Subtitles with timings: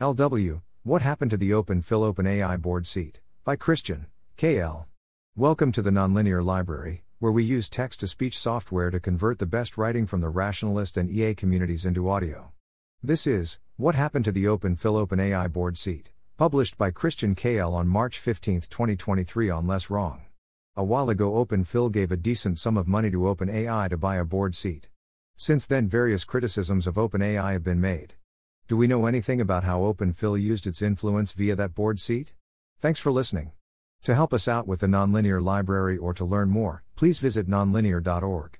[0.00, 3.20] LW What Happened to the Open Phil OpenAI Board Seat?
[3.44, 4.86] By Christian, KL.
[5.36, 9.46] Welcome to the Nonlinear Library, where we use text to speech software to convert the
[9.46, 12.50] best writing from the rationalist and EA communities into audio.
[13.04, 17.72] This is What Happened to the Open Phil OpenAI Board Seat, published by Christian KL
[17.72, 20.22] on March 15, 2023 on Less Wrong.
[20.74, 24.24] A while ago, OpenPhil gave a decent sum of money to OpenAI to buy a
[24.24, 24.88] board seat.
[25.36, 28.14] Since then, various criticisms of OpenAI have been made.
[28.66, 32.32] Do we know anything about how Open OpenPhil used its influence via that board seat?
[32.80, 33.52] Thanks for listening.
[34.04, 38.58] To help us out with the Nonlinear Library or to learn more, please visit nonlinear.org.